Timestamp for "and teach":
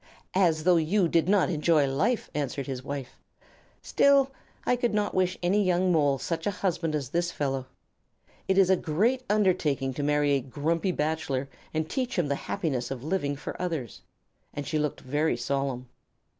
11.71-12.17